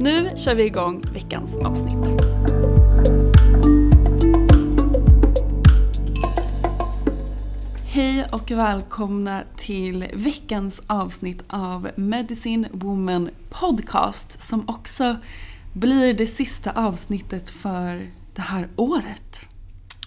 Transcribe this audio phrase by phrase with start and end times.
[0.00, 2.22] Nu kör vi igång veckans avsnitt.
[7.86, 15.16] Hej och välkomna till veckans avsnitt av Medicine Woman Podcast som också
[15.72, 19.40] blir det sista avsnittet för det här året.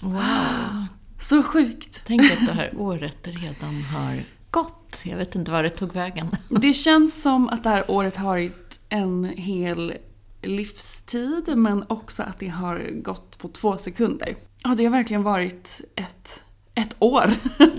[0.02, 0.86] Wow!
[1.22, 2.02] Så sjukt!
[2.06, 5.02] Tänk att det här året redan har gått.
[5.04, 6.30] Jag vet inte var det tog vägen.
[6.50, 9.94] Det känns som att det här året har varit en hel
[10.42, 14.36] livstid men också att det har gått på två sekunder.
[14.64, 16.42] Ja, det har verkligen varit ett,
[16.76, 17.30] ett år.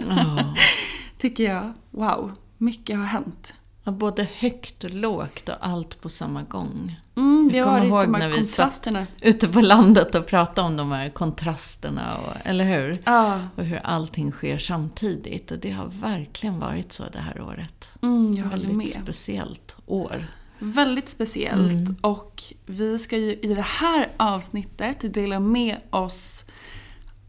[0.08, 0.54] Ja.
[1.18, 1.72] Tycker jag.
[1.90, 3.54] Wow, mycket har hänt.
[3.84, 7.00] Ja, Både högt och lågt och allt på samma gång.
[7.16, 8.88] Mm, det Jag har kommer varit ihåg när vi satt-.
[9.20, 12.98] Ute på landet och pratade om de här kontrasterna, och, eller hur?
[13.04, 15.50] Ja, Och hur allting sker samtidigt.
[15.50, 17.88] Och det har verkligen varit så det här året.
[18.02, 18.88] mm, jag håller Väldigt med.
[19.02, 20.26] speciellt år.
[20.58, 21.72] Väldigt speciellt.
[21.72, 21.96] Mm.
[22.00, 26.44] Och vi ska ju i det här avsnittet dela med oss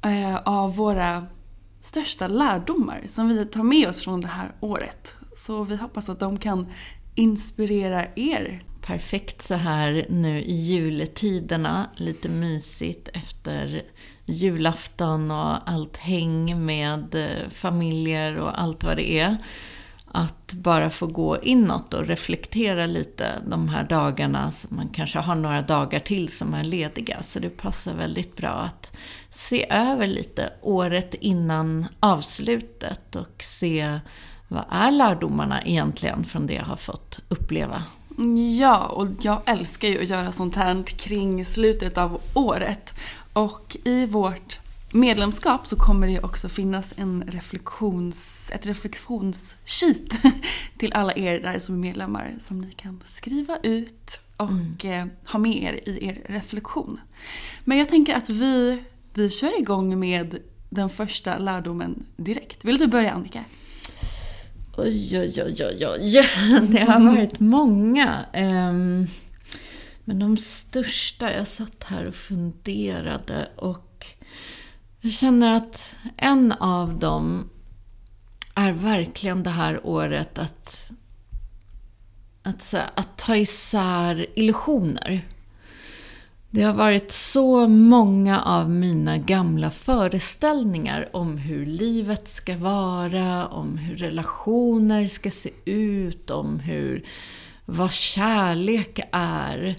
[0.02, 1.26] eh, av våra
[1.82, 5.16] största lärdomar som vi tar med oss från det här året.
[5.36, 6.68] Så vi hoppas att de kan
[7.16, 8.64] inspirera er.
[8.82, 11.90] Perfekt så här nu i juletiderna.
[11.96, 13.82] Lite mysigt efter
[14.26, 19.38] julafton och allt häng med eh, familjer och allt vad det är.
[20.12, 24.52] Att bara få gå inåt och reflektera lite de här dagarna.
[24.52, 27.24] Så man kanske har några dagar till som är lediga.
[27.24, 28.98] Så det passar väldigt bra att
[29.30, 34.00] se över lite året innan avslutet och se
[34.48, 37.84] vad är lärdomarna egentligen från det jag har fått uppleva.
[38.60, 42.94] Ja, och jag älskar ju att göra sånt här kring slutet av året.
[43.34, 44.60] Och i vårt
[44.92, 50.10] medlemskap så kommer det ju också finnas en reflektions, ett reflektionssheet
[50.78, 55.40] till alla er där som är medlemmar som ni kan skriva ut och eh, ha
[55.40, 57.00] med er i er reflektion.
[57.64, 58.84] Men jag tänker att vi,
[59.14, 60.38] vi kör igång med
[60.70, 62.66] den första lärdomen direkt.
[62.66, 63.44] Vill du börja Annika?
[64.78, 66.28] Oj, oj, oj, oj, oj.
[66.72, 68.26] Det har varit många.
[68.34, 69.08] Ehm,
[70.04, 73.89] Men de största, jag satt här och funderade och
[75.02, 77.50] jag känner att en av dem
[78.56, 80.92] är verkligen det här året att,
[82.44, 85.28] att, att ta isär illusioner.
[86.52, 93.78] Det har varit så många av mina gamla föreställningar om hur livet ska vara, om
[93.78, 97.06] hur relationer ska se ut, om hur,
[97.66, 99.76] vad kärlek är,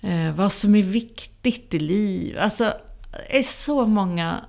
[0.00, 2.42] eh, vad som är viktigt i livet.
[2.42, 2.74] Alltså,
[3.10, 4.44] det är så många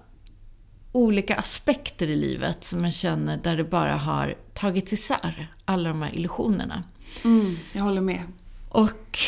[0.92, 6.02] olika aspekter i livet som jag känner där det bara har tagits isär, alla de
[6.02, 6.84] här illusionerna.
[7.24, 8.24] Mm, jag håller med.
[8.70, 9.20] Och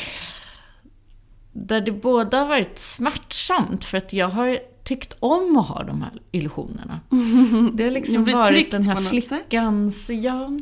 [1.52, 6.02] där det både har varit smärtsamt för att jag har tyckt om att ha de
[6.02, 7.00] här illusionerna.
[7.74, 10.60] Det har liksom varit den här flickans, ja,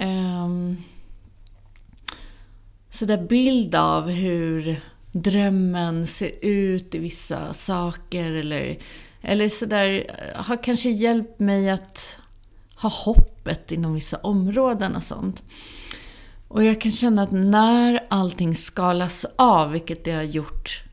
[0.00, 0.76] um,
[2.90, 4.80] så där bild av hur
[5.12, 8.78] drömmen ser ut i vissa saker eller,
[9.22, 12.18] eller sådär eh, har kanske hjälpt mig att
[12.74, 15.42] ha hoppet inom vissa områden och sånt.
[16.48, 20.84] Och jag kan känna att när allting skalas av, vilket det har gjort,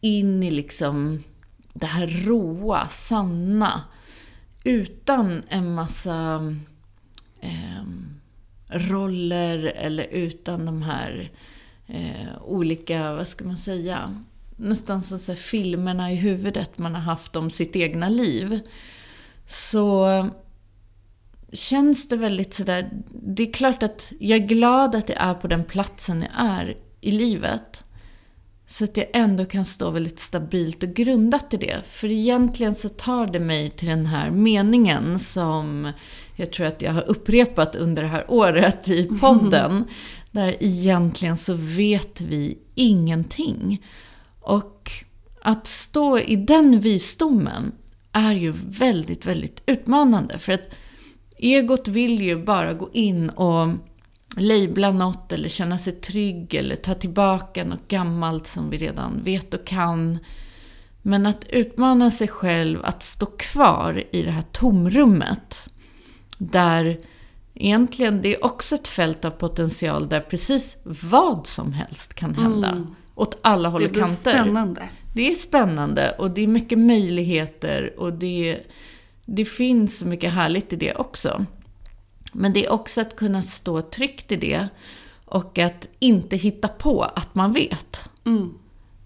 [0.00, 1.22] in i liksom
[1.74, 3.82] det här råa, sanna,
[4.64, 6.54] utan en massa
[7.40, 7.84] eh,
[8.68, 11.30] roller eller utan de här
[11.86, 14.24] eh, olika, vad ska man säga,
[14.56, 18.60] nästan så här filmerna i huvudet man har haft om sitt egna liv.
[19.46, 20.06] Så
[21.52, 25.48] känns det väldigt sådär, det är klart att jag är glad att jag är på
[25.48, 27.84] den platsen jag är i livet.
[28.66, 31.82] Så att jag ändå kan stå väldigt stabilt och grundat i det.
[31.86, 35.92] För egentligen så tar det mig till den här meningen som
[36.36, 39.84] jag tror att jag har upprepat under det här året i podden.
[40.30, 43.82] Där egentligen så vet vi ingenting.
[44.44, 44.90] Och
[45.42, 47.72] att stå i den visdomen
[48.12, 50.38] är ju väldigt, väldigt utmanande.
[50.38, 50.68] För att
[51.38, 53.68] egot vill ju bara gå in och
[54.36, 59.54] labla något eller känna sig trygg eller ta tillbaka något gammalt som vi redan vet
[59.54, 60.18] och kan.
[61.02, 65.68] Men att utmana sig själv att stå kvar i det här tomrummet.
[66.38, 67.00] Där
[67.54, 72.68] egentligen det är också ett fält av potential där precis vad som helst kan hända.
[72.68, 72.94] Mm.
[73.14, 74.06] Åt alla håll och kanter.
[74.06, 74.88] Det blir spännande.
[75.14, 78.60] Det är spännande och det är mycket möjligheter och det,
[79.24, 81.46] det finns så mycket härligt i det också.
[82.32, 84.68] Men det är också att kunna stå tryggt i det
[85.24, 88.10] och att inte hitta på att man vet.
[88.26, 88.54] Mm.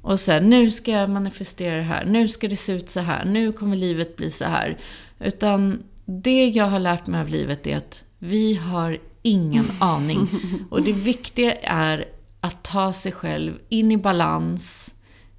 [0.03, 3.25] Och sen, nu ska jag manifestera det här, nu ska det se ut så här,
[3.25, 4.79] nu kommer livet bli så här.
[5.21, 10.29] Utan det jag har lärt mig av livet är att vi har ingen aning.
[10.71, 12.05] Och det viktiga är
[12.41, 14.95] att ta sig själv in i balans,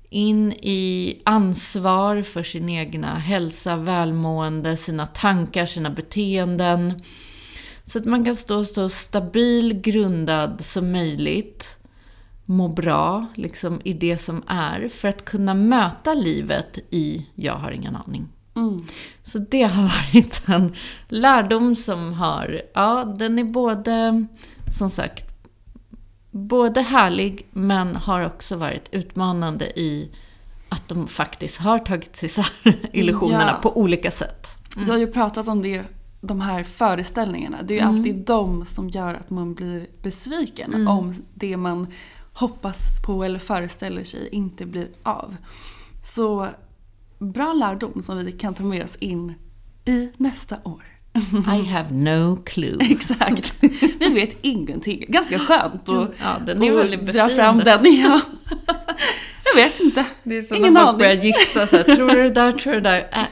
[0.09, 7.01] in i ansvar för sin egna hälsa, välmående, sina tankar, sina beteenden.
[7.85, 11.75] Så att man kan stå så stabil, grundad som möjligt.
[12.45, 14.89] Må bra, liksom i det som är.
[14.89, 18.27] För att kunna möta livet i jag har ingen aning.
[18.55, 18.85] Mm.
[19.23, 20.73] Så det har varit en
[21.07, 24.25] lärdom som har, ja den är både,
[24.77, 25.28] som sagt,
[26.31, 30.09] både härlig men har också varit utmanande i
[30.69, 32.49] att de faktiskt har tagit isär
[32.93, 33.59] illusionerna ja.
[33.61, 34.47] på olika sätt.
[34.75, 34.85] Mm.
[34.85, 35.83] Du har ju pratat om det
[36.21, 37.61] de här föreställningarna.
[37.61, 37.95] Det är ju mm.
[37.95, 40.87] alltid de som gör att man blir besviken mm.
[40.87, 41.87] om det man
[42.33, 45.35] hoppas på eller föreställer sig inte blir av.
[46.05, 46.47] Så
[47.19, 49.33] bra lärdom som vi kan ta med oss in
[49.85, 50.83] i nästa år.
[51.53, 52.77] I have no clue.
[52.91, 53.55] Exakt.
[53.99, 55.05] Vi vet ingenting.
[55.07, 57.95] Ganska skönt att ja, den är väldigt dra fram den.
[57.95, 58.21] Ja.
[59.45, 60.05] Jag vet inte.
[60.23, 62.73] Det är som Ingen när folk börjar gissa så här, tror du det där, tror
[62.73, 63.07] du det där.
[63.11, 63.25] Äh,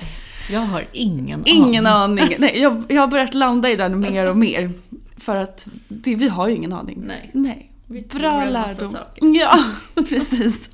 [0.51, 2.23] jag har ingen, ingen aning.
[2.23, 2.35] aning.
[2.39, 4.71] Nej, jag, jag har börjat landa i den mer och mer.
[5.17, 7.03] För att det, vi har ju ingen aning.
[7.07, 7.29] Nej.
[7.33, 7.71] Nej.
[7.87, 8.97] Vi Bra lärdom.
[9.21, 9.63] Ja,
[10.09, 10.69] precis.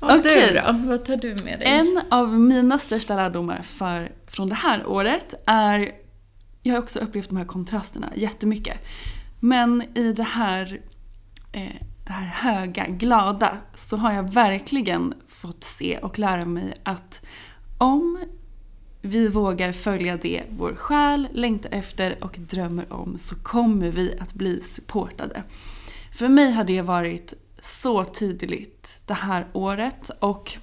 [0.00, 0.48] Okay.
[0.48, 0.88] du då?
[0.88, 1.68] Vad tar du med dig?
[1.68, 5.90] En av mina största lärdomar för, från det här året är...
[6.62, 8.78] Jag har också upplevt de här kontrasterna jättemycket.
[9.40, 10.80] Men i det här,
[11.52, 17.22] eh, det här höga, glada, så har jag verkligen fått se och lära mig att
[17.78, 18.18] om
[19.02, 24.34] vi vågar följa det vår själ längtar efter och drömmer om så kommer vi att
[24.34, 25.42] bli supportade.
[26.18, 27.34] För mig har det varit
[27.66, 30.56] så tydligt det här året och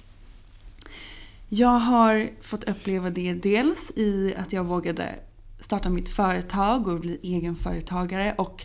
[1.48, 5.14] jag har fått uppleva det dels i att jag vågade
[5.60, 8.64] starta mitt företag och bli egenföretagare och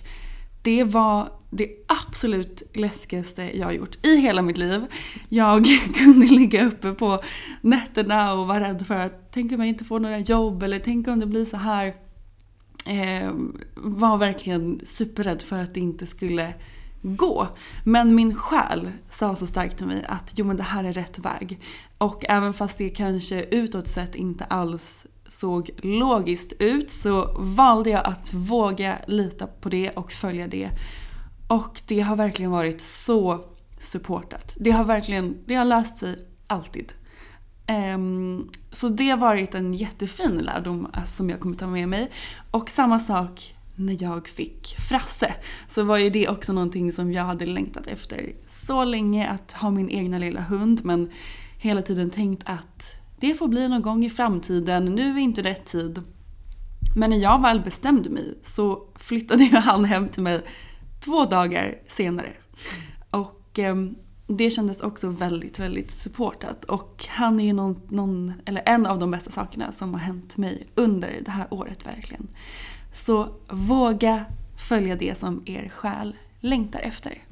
[0.62, 4.86] det var det absolut läskigaste jag har gjort i hela mitt liv.
[5.30, 5.66] Jag
[5.96, 7.20] kunde ligga uppe på
[7.62, 11.08] nätterna och vara rädd för att tänk om jag inte får några jobb eller tänk
[11.08, 11.96] om det blir så här.
[12.88, 13.32] Eh,
[13.76, 16.54] var verkligen superrädd för att det inte skulle
[17.02, 17.48] gå.
[17.84, 21.20] Men min själ sa så starkt till mig att jo men det här är rätt
[21.20, 21.60] väg.
[21.98, 28.08] Och även fast det kanske utåt sett inte alls såg logiskt ut så valde jag
[28.08, 30.72] att våga lita på det och följa det.
[31.48, 33.46] Och det har verkligen varit så
[33.80, 34.54] supportat.
[34.56, 36.94] Det har verkligen, det har löst sig alltid.
[37.96, 42.12] Um, så det har varit en jättefin lärdom eh, som jag kommer ta med mig.
[42.52, 45.36] Och samma sak när jag fick Frasse
[45.68, 49.70] så var ju det också någonting som jag hade längtat efter så länge att ha
[49.70, 51.12] min egna lilla hund men
[51.58, 55.66] hela tiden tänkt att det får bli någon gång i framtiden, nu är inte rätt
[55.66, 56.04] tid.
[56.96, 60.42] Men när jag väl bestämde mig så flyttade ju han hem till mig
[61.00, 62.30] två dagar senare.
[63.10, 63.76] Och eh,
[64.28, 66.66] det kändes också väldigt, väldigt supportat.
[66.66, 70.38] Och han är ju någon, någon, eller en av de bästa sakerna som har hänt
[70.38, 72.28] mig under det här året verkligen.
[72.94, 74.26] Så våga
[74.70, 77.24] följa det som er själ längtar efter.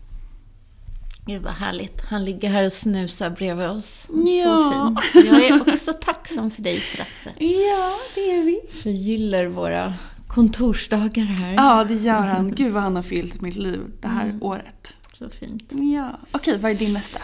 [1.26, 2.02] Gud vad härligt.
[2.02, 4.08] Han ligger här och snusar bredvid oss.
[4.44, 4.96] Ja.
[5.14, 5.26] Så fint.
[5.26, 7.30] Jag är också tacksam för dig Frasse.
[7.40, 8.62] Ja, det är vi.
[8.72, 9.94] Förgyller våra
[10.28, 11.54] kontorsdagar här.
[11.54, 12.56] Ja, det gör han.
[12.56, 14.44] Gud vad han har fyllt mitt liv det här Mm.
[14.44, 14.94] året.
[15.18, 15.64] Så fint.
[15.96, 16.20] Ja.
[16.32, 17.20] Okej, vad är din nästa?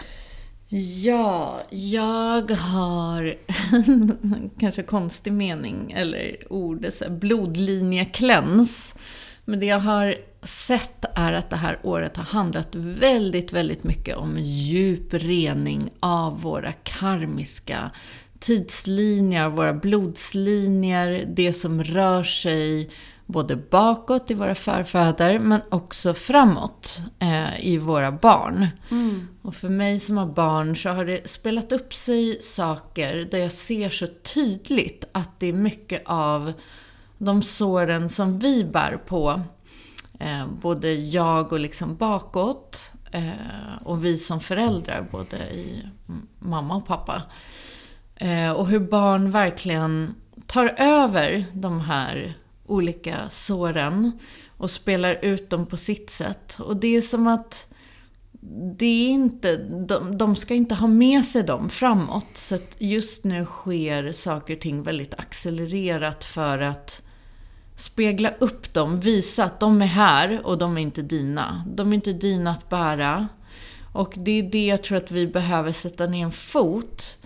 [0.68, 3.34] Ja, jag har
[4.58, 8.94] kanske konstig mening eller ord, blodlinjekläns.
[9.44, 14.16] Men det jag har sett är att det här året har handlat väldigt, väldigt mycket
[14.16, 17.90] om djup rening av våra karmiska
[18.38, 22.90] tidslinjer, våra blodslinjer, det som rör sig
[23.26, 28.68] både bakåt i våra förfäder men också framåt eh, i våra barn.
[29.42, 33.52] Och för mig som har barn så har det spelat upp sig saker där jag
[33.52, 36.52] ser så tydligt att det är mycket av
[37.18, 39.40] de såren som vi bär på.
[40.18, 46.76] Eh, både jag och liksom bakåt eh, och vi som föräldrar, både i mm, mamma
[46.76, 47.22] och pappa.
[48.16, 50.14] Eh, och hur barn verkligen
[50.46, 52.34] tar över de här
[52.66, 54.12] olika såren
[54.56, 56.56] och spelar ut dem på sitt sätt.
[56.60, 57.74] Och det är som att
[58.78, 59.56] det är inte,
[59.88, 62.26] de, de ska inte ha med sig dem framåt.
[62.34, 67.02] Så att just nu sker saker och ting väldigt accelererat för att
[67.76, 71.64] spegla upp dem, visa att de är här och de är inte dina.
[71.66, 73.28] De är inte dina att bära.
[73.92, 77.18] Och det är det jag tror att vi behöver sätta ner en fot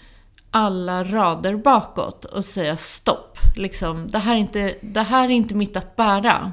[0.50, 3.38] alla rader bakåt och säga stopp.
[3.56, 6.52] Liksom, det, här är inte, det här är inte mitt att bära.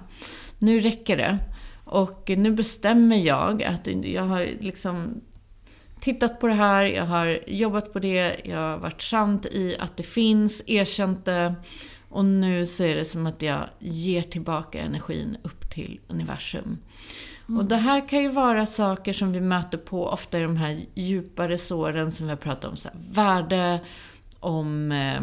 [0.58, 1.38] Nu räcker det.
[1.86, 5.22] Och nu bestämmer jag att jag har liksom
[6.00, 9.98] tittat på det här, jag har jobbat på det, jag har varit sant i att
[9.98, 11.56] det finns, erkänt det.
[12.10, 16.78] Och nu så är det som att jag ger tillbaka energin upp till universum.
[17.48, 20.86] Och det här kan ju vara saker som vi möter på ofta i de här
[20.94, 22.76] djupare såren som vi har pratat om.
[22.76, 23.80] Så här, värde,
[24.40, 25.22] om eh,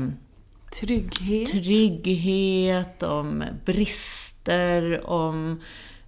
[0.81, 1.49] Trygghet.
[1.49, 5.61] trygghet, om brister, om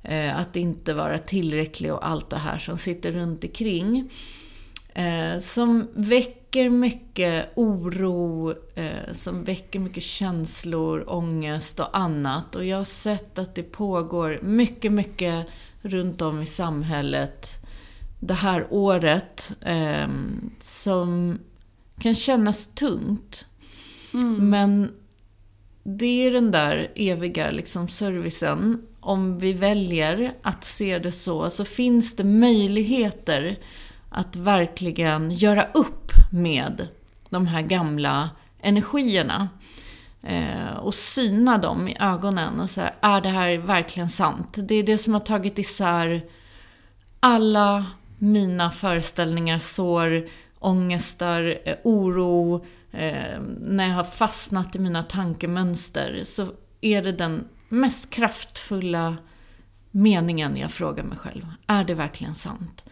[0.02, 4.10] eh, att inte vara tillräcklig och allt det här som sitter runt omkring.
[4.94, 12.56] Eh, som väcker mycket oro, eh, som väcker mycket känslor, ångest och annat.
[12.56, 15.46] Och jag har sett att det pågår mycket, mycket
[15.84, 17.60] runt om i samhället
[18.20, 20.08] det här året eh,
[20.60, 21.38] som
[21.98, 23.46] kan kännas tungt.
[24.38, 24.92] Men
[25.84, 28.82] det är den där eviga liksom, servicen.
[29.00, 33.58] Om vi väljer att se det så, så finns det möjligheter
[34.10, 36.88] att verkligen göra upp med
[37.30, 39.48] de här gamla energierna.
[40.26, 44.58] Eh, och syna dem i ögonen och säga, är det här verkligen sant?
[44.62, 46.22] Det är det som har tagit isär
[47.20, 47.86] alla
[48.18, 50.28] mina föreställningar, sår,
[50.58, 56.46] ångestar, eh, oro, eh, när jag har fastnat i mina tankemönster så
[56.80, 59.16] är det den mest kraftfulla
[59.90, 61.46] meningen jag frågar mig själv.
[61.66, 62.84] Är det verkligen sant?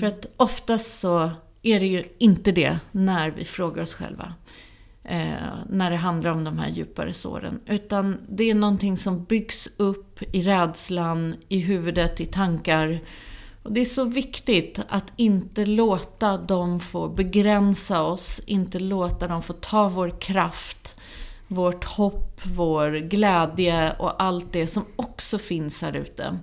[0.00, 1.30] För att oftast så
[1.62, 4.34] är det ju inte det när vi frågar oss själva.
[5.06, 7.60] Eh, när det handlar om de här djupare såren.
[7.66, 13.00] Utan det är någonting som byggs upp i rädslan, i huvudet, i tankar.
[13.62, 19.42] Och det är så viktigt att inte låta dem få begränsa oss, inte låta dem
[19.42, 21.00] få ta vår kraft,
[21.48, 26.38] vårt hopp, vår glädje och allt det som också finns här ute.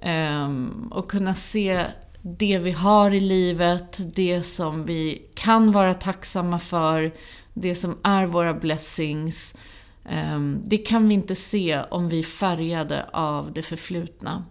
[0.00, 1.84] Ehm, och kunna se
[2.22, 7.12] det vi har i livet, det som vi kan vara tacksamma för,
[7.54, 9.54] det som är våra blessings.
[10.04, 14.44] Ehm, det kan vi inte se om vi är färgade av det förflutna.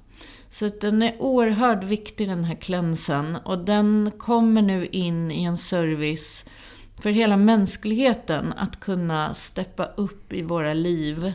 [0.49, 5.43] Så att den är oerhört viktig den här klänsen och den kommer nu in i
[5.43, 6.45] en service
[7.01, 11.33] för hela mänskligheten att kunna steppa upp i våra liv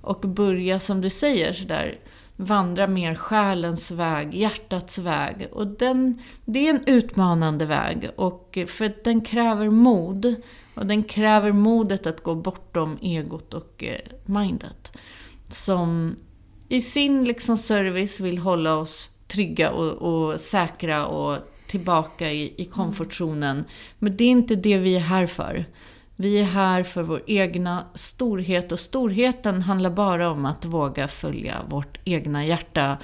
[0.00, 1.98] och börja, som du säger, sådär
[2.36, 5.48] vandra mer själens väg, hjärtats väg.
[5.52, 10.34] Och den, det är en utmanande väg, och för den kräver mod.
[10.80, 14.92] Och den kräver modet att gå bortom egot och eh, mindet.
[15.48, 16.16] Som
[16.68, 22.64] i sin liksom service vill hålla oss trygga och, och säkra och tillbaka i, i
[22.64, 23.64] komfortzonen.
[23.98, 25.64] Men det är inte det vi är här för.
[26.16, 31.56] Vi är här för vår egna storhet och storheten handlar bara om att våga följa
[31.68, 32.98] vårt egna hjärta.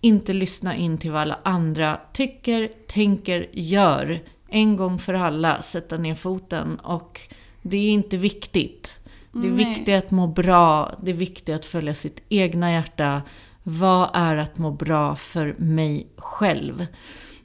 [0.00, 4.22] Inte lyssna in till vad alla andra tycker, tänker, gör.
[4.48, 7.20] En gång för alla sätta ner foten och
[7.62, 9.00] det är inte viktigt.
[9.32, 9.64] Det är Nej.
[9.64, 13.22] viktigt att må bra, det är viktigt att följa sitt egna hjärta.
[13.62, 16.86] Vad är att må bra för mig själv?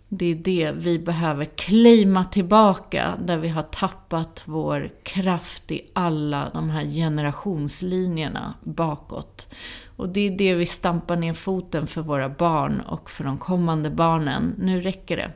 [0.08, 6.50] Det är det vi behöver claima tillbaka, där vi har tappat vår kraft i alla
[6.54, 9.56] de här generationslinjerna bakåt.
[10.02, 13.90] Och det är det vi stampar ner foten för våra barn och för de kommande
[13.90, 14.56] barnen.
[14.60, 15.32] Nu räcker det.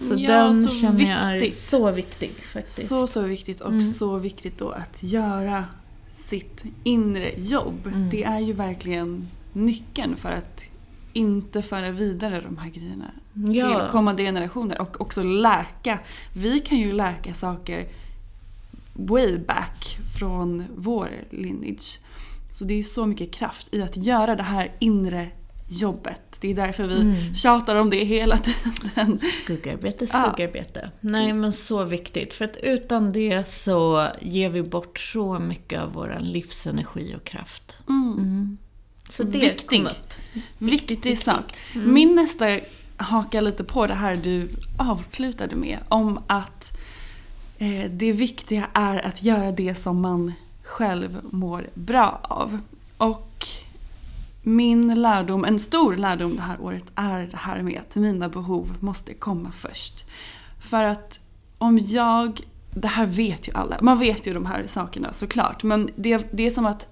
[0.00, 1.58] Så Ja, den så känner jag är viktigt.
[1.60, 2.88] så viktig faktiskt.
[2.88, 3.92] Så, så viktigt och Mm.
[3.92, 5.64] så viktigt då att göra
[6.16, 7.86] sitt inre jobb.
[7.86, 8.10] Mm.
[8.10, 10.62] Det är ju verkligen nyckeln för att
[11.12, 13.80] inte föra vidare de här grejerna Ja.
[13.80, 15.98] till kommande generationer och också läka.
[16.34, 17.86] Vi kan ju läka saker
[18.92, 22.00] way back från vår lineage.
[22.60, 25.28] Så det är så mycket kraft i att göra det här inre
[25.68, 26.22] jobbet.
[26.40, 27.34] Det är därför vi Mm.
[27.34, 29.20] tjatar om det hela tiden.
[29.42, 30.22] Skuggarbete, Ja.
[30.34, 30.90] skuggarbete.
[31.00, 32.34] Nej, men så viktigt.
[32.34, 37.78] För att utan det så ger vi bort så mycket av vår livsenergi och kraft.
[37.88, 38.58] Mm.
[39.10, 39.68] Så det Viktig.
[39.78, 40.12] kom upp.
[40.58, 41.22] Viktig viktigt.
[41.24, 41.56] sak.
[41.74, 41.94] Mm.
[41.94, 42.58] Min nästa
[42.96, 44.48] hakar lite på det här du
[44.78, 45.78] avslutade med.
[45.88, 46.78] Om att
[47.58, 50.32] eh, det viktiga är att göra det som man
[50.70, 52.58] själv mår bra av.
[52.96, 53.46] Och
[54.42, 58.74] min lärdom, en stor lärdom det här året är det här med att mina behov
[58.80, 60.04] måste komma först.
[60.60, 61.20] För att
[61.58, 62.40] om jag,
[62.74, 65.62] det här vet ju alla, man vet ju de här sakerna såklart.
[65.62, 66.88] Men det, det är som att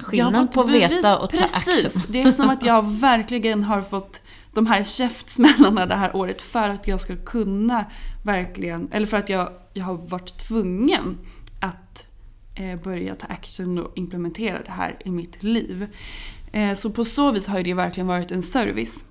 [0.00, 1.86] Skillnad på bevis- veta och ta Precis.
[1.86, 2.02] action.
[2.08, 4.20] Det är som att jag verkligen har fått
[4.54, 7.84] de här käftsmällarna det här året för att jag ska kunna
[8.24, 11.18] verkligen, eller för att jag, jag har varit tvungen
[12.58, 15.86] Eh, börja ta action och implementera det här i mitt liv.
[16.52, 19.04] Eh, så på så vis har det verkligen varit en service.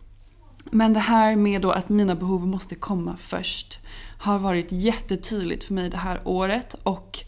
[0.72, 3.80] Men det här med då att mina behov måste komma först
[4.20, 7.20] har varit jättetydligt för mig det här året och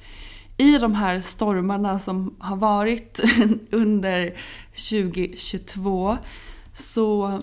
[0.58, 3.20] i de här stormarna som har varit
[3.72, 4.34] under
[4.90, 6.18] 2022
[6.74, 7.42] så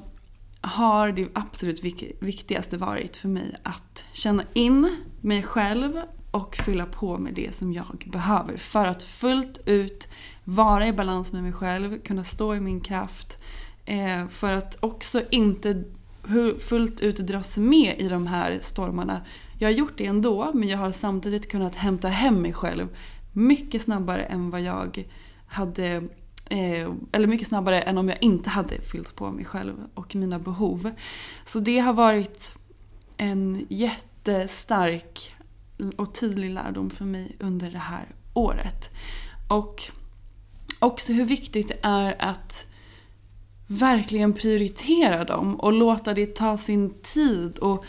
[0.61, 1.85] har det absolut
[2.21, 6.03] viktigaste varit för mig att känna in mig själv
[6.37, 10.09] och fylla på med det som jag behöver för att fullt ut
[10.45, 13.39] vara i balans med mig själv, kunna stå i min kraft.
[13.85, 15.85] Eh, för att också inte
[16.59, 19.21] fullt ut dras med i de här stormarna.
[19.59, 22.89] Jag har gjort det ändå men jag har samtidigt kunnat hämta hem mig själv
[23.33, 25.05] mycket snabbare än vad jag
[25.47, 25.87] hade
[26.51, 30.39] eh, eller mycket snabbare än om jag inte hade fyllt på mig själv och mina
[30.39, 30.91] behov.
[31.45, 32.55] Så det har varit
[33.17, 35.36] en jättestark
[35.97, 38.91] och tydlig lärdom för mig under det här året.
[39.49, 39.83] Och
[40.79, 42.67] också hur viktigt det är att
[43.67, 47.85] verkligen prioritera dem och låta det ta sin tid och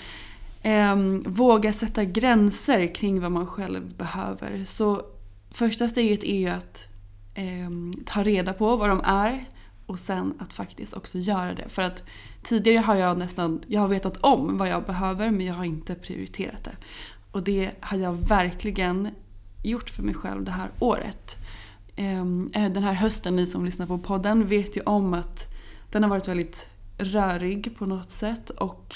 [0.62, 0.96] eh,
[1.26, 4.66] våga sätta gränser kring vad man själv behöver.
[4.66, 5.02] Så
[5.52, 6.88] första steget är ju att
[7.34, 7.70] eh,
[8.06, 9.46] ta reda på vad de är
[9.86, 11.70] och sen att faktiskt också göra det.
[11.70, 12.04] För att
[12.44, 15.96] tidigare har jag nästan, jag har vetat om vad jag behöver men jag har inte
[15.96, 16.76] prioriterat det.
[17.32, 19.10] Och det har jag verkligen
[19.64, 21.38] gjort för mig själv det här året.
[21.96, 25.48] Ehm, eh, den här hösten, ni som lyssnar på podden vet ju om att
[25.92, 26.66] den har varit väldigt
[26.98, 28.96] rörig på något sätt och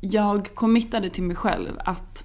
[0.00, 2.24] jag committade till mig själv att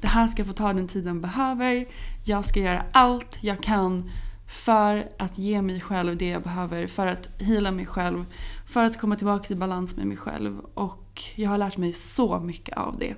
[0.00, 1.86] det här ska få ta den tid den behöver.
[2.24, 4.10] Jag ska göra allt jag kan
[4.48, 8.24] för att ge mig själv det jag behöver, för att hila mig själv,
[8.66, 10.60] för att komma tillbaka i balans med mig själv.
[10.74, 13.14] Och jag har lärt mig så mycket av det.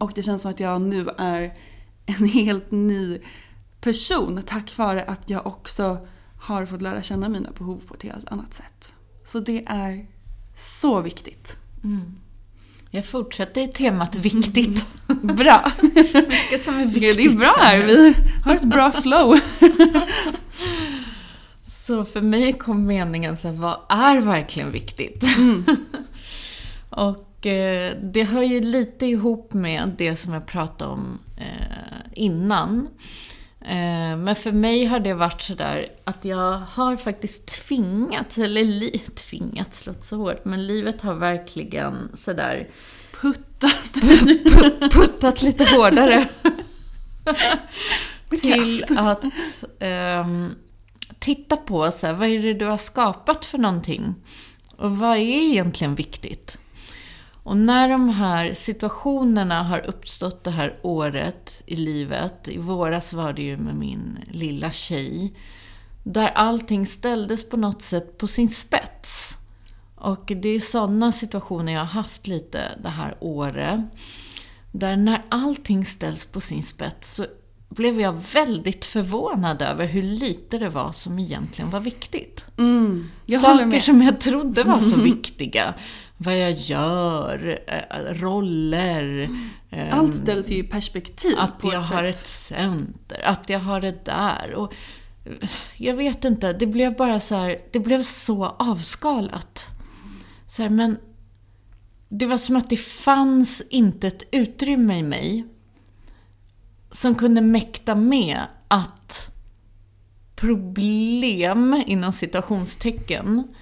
[0.00, 1.54] Och det känns som att jag nu är
[2.06, 3.20] en helt ny
[3.80, 5.98] person tack vare att jag också
[6.40, 8.92] har fått lära känna mina behov på ett helt annat sätt.
[9.24, 10.06] Så det är
[10.58, 11.56] så viktigt.
[12.90, 14.86] Jag fortsätter i temat viktigt.
[15.22, 15.72] Bra!
[16.28, 17.32] Mycket som är Det viktigt.
[17.32, 19.40] är bra här, vi har ett bra flow.
[21.62, 25.24] Så för mig kom meningen så vad är verkligen viktigt?
[26.90, 27.16] och eh,
[28.02, 32.88] det hör ju lite ihop med det som jag pratade om eh, innan.
[33.60, 38.98] Eh, men för mig har det varit sådär att jag har faktiskt tvingat, eller li,
[38.98, 42.68] tvingat låter så hårt, men livet har verkligen sådär
[43.20, 43.92] Puttat.
[44.92, 46.28] puttat lite hårdare.
[48.40, 49.22] Till att
[49.78, 50.54] ehm,
[51.18, 54.14] titta på så här, vad är det du har skapat för någonting?
[54.76, 56.58] Och vad är egentligen viktigt?
[57.42, 63.32] Och när de här situationerna har uppstått det här året i livet, i våras var
[63.32, 65.32] det ju med min lilla tjej,
[66.02, 69.36] där allting ställdes på något sätt på sin spets.
[69.94, 73.80] Och det är sådana situationer jag har haft lite det här året.
[74.72, 77.26] Där när allting ställs på sin spets så
[77.68, 82.44] blev jag väldigt förvånad över hur lite det var som egentligen var viktigt.
[82.58, 85.74] Mm, Saker som jag trodde var så viktiga.
[86.22, 89.30] Vad jag gör, eh, roller.
[89.70, 89.98] Mm.
[89.98, 92.14] Allt ställs ju i perspektiv Att jag ett har sätt.
[92.14, 94.54] ett center, att jag har det där.
[94.54, 94.74] Och
[95.24, 99.66] eh, jag vet inte, det blev bara så här, det blev så avskalat.
[100.46, 100.98] Så här, men
[102.08, 105.44] det var som att det fanns inte ett utrymme i mig
[106.90, 109.30] som kunde mäkta med att
[110.36, 113.54] problem, inom citationstecken,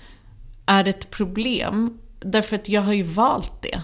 [0.66, 1.98] är ett problem.
[2.20, 3.82] Därför att jag har ju valt det.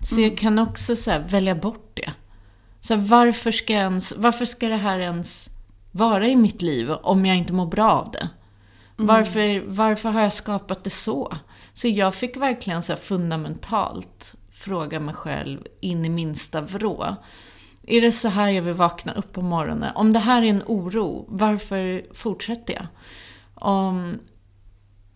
[0.00, 2.12] Så jag kan också så välja bort det.
[2.80, 5.48] Så här, varför, ska ens, varför ska det här ens
[5.92, 8.28] vara i mitt liv om jag inte mår bra av det?
[8.96, 11.36] Varför, varför har jag skapat det så?
[11.72, 17.16] Så jag fick verkligen så fundamentalt fråga mig själv in i minsta vrå.
[17.82, 19.92] Är det så här jag vill vakna upp på morgonen?
[19.96, 22.86] Om det här är en oro, varför fortsätter jag?
[23.54, 24.18] Om,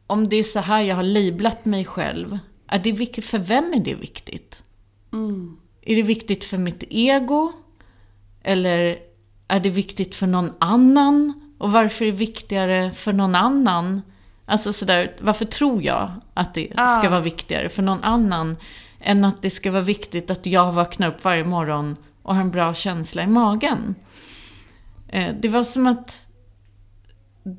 [0.07, 2.39] om det är så här jag har lablat mig själv,
[2.69, 4.63] är det viktigt, för vem är det viktigt?
[5.83, 7.53] Är det viktigt för mitt ego?
[8.43, 8.99] Eller
[9.49, 11.33] är det viktigt för någon annan?
[11.59, 14.03] Och varför är det viktigare för någon annan?
[14.45, 17.11] Alltså sådär, varför tror jag att det ska Ah.
[17.11, 18.57] vara viktigare för någon annan
[19.01, 22.51] än att det ska vara viktigt att jag vaknar upp varje morgon och har en
[22.51, 23.95] bra känsla i magen?
[25.09, 26.28] Eh, Det var som att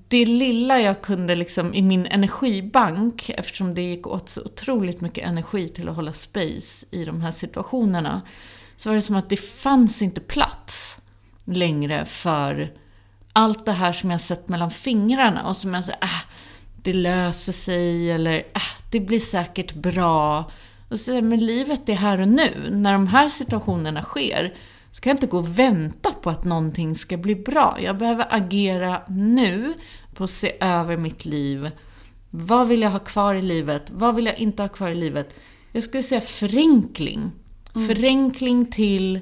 [0.08, 5.28] det lilla jag kunde liksom i min energibank, eftersom det gick åt så otroligt mycket
[5.28, 8.22] energi till att hålla space i de här situationerna,
[8.78, 11.02] så var det som att det fanns inte plats
[11.46, 12.74] längre för
[13.34, 16.10] allt det här som jag sett mellan fingrarna och som jag säger, äh,
[16.76, 20.52] det löser sig eller äh, det blir säkert bra.
[20.90, 22.70] Och så, men livet är här och nu.
[22.72, 24.54] När de här situationerna sker
[24.92, 27.78] så kan jag inte gå och vänta på att någonting ska bli bra.
[27.82, 29.74] Jag behöver agera nu
[30.14, 31.70] på att se över mitt liv.
[32.30, 33.84] Vad vill jag ha kvar i livet?
[33.92, 35.36] Vad vill jag inte ha kvar i livet?
[35.72, 37.32] Jag skulle säga förenkling.
[37.88, 39.20] Förenkling till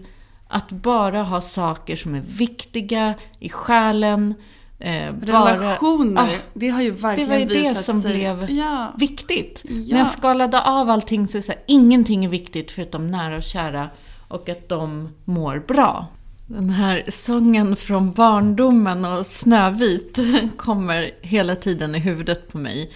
[0.48, 4.34] att bara ha saker som är viktiga i själen.
[4.80, 8.14] Eh, bara- Relationer, Ah, det har ju det verkligen var ju det visat som sig.
[8.14, 8.94] blev Ja.
[8.98, 9.64] viktigt.
[9.70, 9.72] Ja.
[9.94, 13.38] När jag skalade av allting så är det så här, ingenting är viktigt förutom nära
[13.38, 13.90] och kära
[14.28, 16.08] och att de mår bra.
[16.50, 20.20] Den här sången från barndomen och Snövit
[20.58, 22.92] kommer hela tiden i huvudet på mig.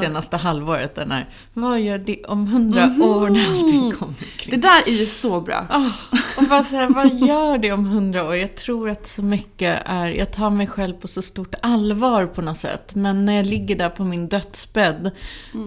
[0.00, 0.94] Senaste halvåret.
[0.94, 4.60] Den här, vad gör det om hundra år när allting kommer kring?
[4.60, 5.66] Det där är ju så bra.
[5.70, 5.90] Ah,
[6.36, 8.36] och bara så här, vad gör det om hundra år?
[8.36, 12.42] Jag tror att så mycket är, jag tar mig själv på så stort allvar på
[12.42, 12.94] något sätt.
[12.94, 15.10] Men när jag ligger där på min dödsbädd,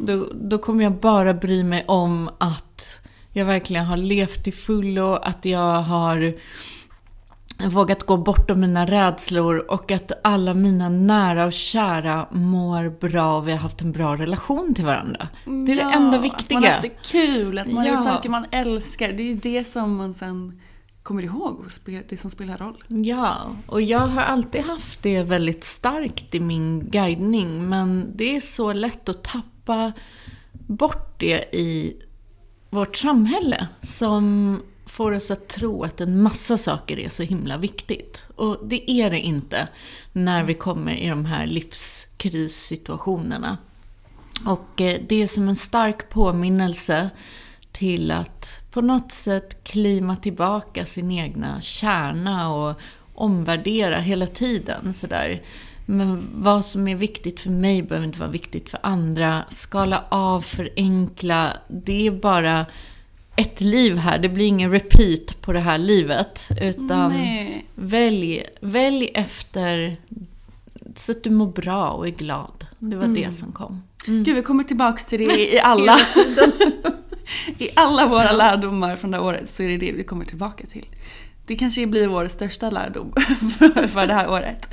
[0.08, 2.75] då, då kommer jag bara bry mig om att
[3.38, 6.34] jag verkligen har levt till fullo, att jag har
[7.70, 13.48] vågat gå bortom mina rädslor och att alla mina nära och kära mår bra och
[13.48, 15.28] vi har haft en bra relation till varandra.
[15.46, 16.60] Det är det enda Att man har viktiga.
[16.60, 17.96] haft det kul, att man har Ja.
[17.96, 19.12] gjort saker man älskar.
[19.14, 20.62] Det är ju det som man sen
[21.04, 22.84] kommer ihåg och det som spelar roll.
[22.88, 23.36] Ja,
[23.68, 28.74] och jag har alltid haft det väldigt starkt i min guidning, men det är så
[28.74, 29.92] lätt att tappa
[30.68, 31.96] bort det i
[32.76, 38.28] vårt samhälle som får oss att tro att en massa saker är så himla viktigt.
[38.36, 39.68] Och det är det inte
[40.12, 43.58] när vi kommer i de här livskrissituationerna.
[44.46, 47.10] Och eh, det är som en stark påminnelse
[47.72, 52.80] till att på något sätt klima tillbaka sin egna kärna och
[53.14, 54.94] omvärdera hela tiden.
[54.94, 55.42] Sådär.
[55.86, 59.46] Men vad som är viktigt för mig behöver inte vara viktigt för andra.
[59.50, 61.54] Skala av, förenkla.
[61.68, 62.66] Det är bara
[63.36, 64.20] ett liv här.
[64.20, 66.50] Det blir ingen repeat på det här livet.
[66.62, 67.66] Utan Nej.
[67.76, 69.98] välj, välj efter
[70.96, 72.66] så att du mår bra och är glad.
[72.80, 73.84] Det var det som kom.
[74.06, 76.00] Gud, vi kommer tillbaks till det i alla,
[77.58, 80.68] i alla våra lärdomar från det här året så är det det vi kommer tillbaka
[80.68, 80.86] till.
[81.46, 83.14] Det kanske blir vår största lärdom
[83.90, 84.68] för- det här året.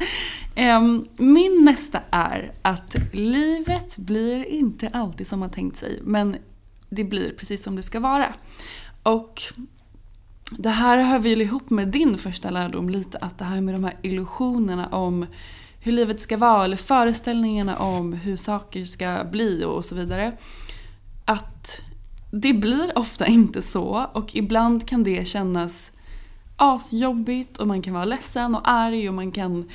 [1.17, 6.37] Min nästa är att livet blir inte alltid som man tänkt sig, men
[6.91, 8.35] det blir precis som det ska vara.
[9.03, 9.43] Och
[10.59, 13.85] det här hör väl ihop med din första lärdom lite, att det här med de
[13.85, 15.27] här illusionerna om
[15.81, 20.33] hur livet ska vara eller föreställningarna om hur saker ska bli och så vidare.
[21.25, 21.81] Att
[22.31, 25.93] det blir ofta inte så och ibland kan det kännas
[26.57, 29.71] asjobbigt och man kan vara ledsen och arg och man kan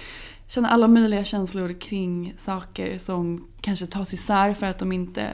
[0.48, 5.34] känna alla möjliga känslor kring saker som kanske tas isär för att de inte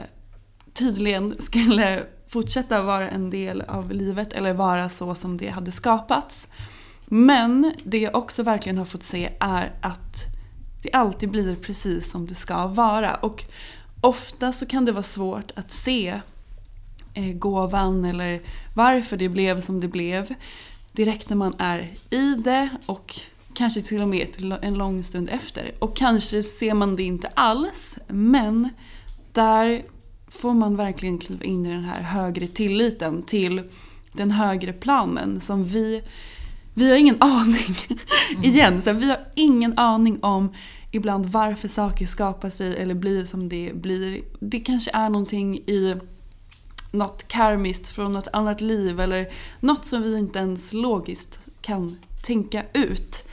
[0.72, 6.48] tydligen skulle fortsätta vara en del av livet eller vara så som det hade skapats.
[7.06, 10.24] Men det jag också verkligen har fått se är att
[10.82, 13.14] det alltid blir precis som det ska vara.
[13.14, 13.44] Och
[14.00, 16.20] ofta så kan det vara svårt att se
[17.14, 18.40] eh, gåvan eller
[18.74, 20.34] varför det blev som det blev
[20.94, 23.20] direkt när man är i det och
[23.54, 24.28] kanske till och med
[24.62, 25.74] en lång stund efter.
[25.78, 28.68] Och kanske ser man det inte alls men
[29.32, 29.82] där
[30.28, 33.62] får man verkligen kliva in i den här högre tilliten till
[34.12, 36.02] den högre planen som vi
[36.74, 37.76] vi har ingen aning.
[38.30, 38.44] Mm.
[38.44, 40.52] Igen, så vi har ingen aning om
[40.90, 44.22] ibland varför saker skapar sig eller blir som det blir.
[44.40, 45.94] Det kanske är någonting i
[46.94, 52.64] något karmiskt från något annat liv eller något som vi inte ens logiskt kan tänka
[52.72, 53.24] ut.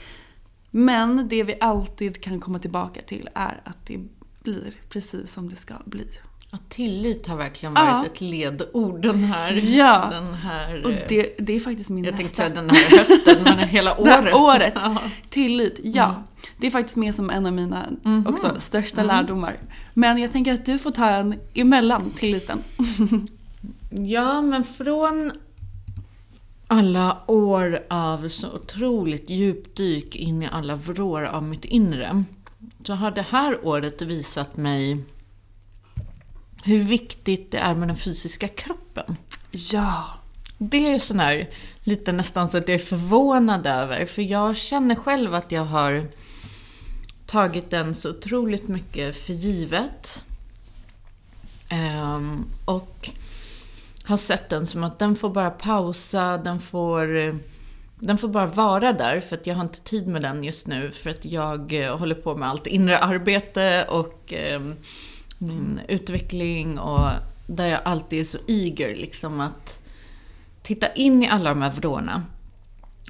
[0.70, 3.98] Men det vi alltid kan komma tillbaka till är att det
[4.42, 6.06] blir precis som det ska bli.
[6.50, 8.06] Ja, tillit har verkligen varit ja.
[8.06, 9.76] ett ledord den här...
[9.76, 12.42] Ja, den här, och det, det är faktiskt min jag nästa.
[12.42, 14.34] Jag tänkte säga den här hösten, men hela året.
[14.34, 14.74] året.
[14.76, 15.02] Ja.
[15.30, 16.08] Tillit, ja.
[16.08, 16.22] Mm.
[16.58, 18.28] Det är faktiskt med som en av mina mm -hmm.
[18.28, 19.16] också största mm.
[19.16, 19.58] lärdomar.
[19.94, 22.58] Men jag tänker att du får ta en emellan tilliten.
[23.92, 25.32] ja, men från
[26.66, 32.24] alla år av så otroligt djupdyk in i alla vrår av mitt inre,
[32.84, 35.04] så har det här året visat mig
[36.64, 39.16] hur viktigt det är med den fysiska kroppen.
[39.50, 40.18] Ja.
[40.58, 41.48] Det är sån här,
[41.82, 44.06] lite nästan så att jag är förvånad över.
[44.06, 46.06] För jag känner själv att jag har
[47.26, 50.24] tagit den så otroligt mycket för givet.
[51.70, 53.10] Um, och
[54.04, 57.06] har sett den som att den får bara pausa, den får,
[58.00, 60.90] den får bara vara där för att jag har inte tid med den just nu
[60.90, 64.76] för att jag eh, håller på med allt inre arbete och um,
[65.38, 67.10] min utveckling och
[67.46, 69.82] där jag alltid är så eager liksom att
[70.62, 72.24] titta in i alla de här vrårna.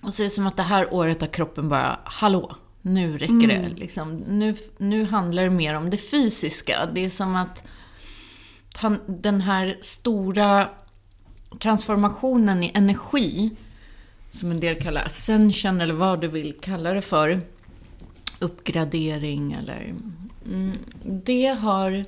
[0.02, 3.32] Och så är det som att det här året har kroppen bara, hallå, nu räcker
[3.32, 3.62] mm.
[3.62, 3.68] det.
[3.68, 6.88] Liksom, nu, nu handlar det mer om det fysiska.
[6.92, 7.62] Det är som att
[9.06, 10.68] den här stora
[11.60, 13.50] transformationen i energi,
[14.30, 17.40] som en del kallar ascension eller vad du vill kalla det för,
[18.38, 19.94] uppgradering eller...
[20.46, 22.04] Mm, det har